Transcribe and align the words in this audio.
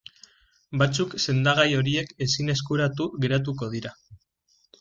Batzuk 0.81 1.13
sendagai 1.25 1.67
horiek 1.81 2.11
ezin 2.27 2.51
eskuratu 2.57 3.11
geratuko 3.27 3.73
dira. 3.75 3.97